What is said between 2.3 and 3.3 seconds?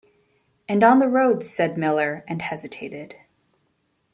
hesitated.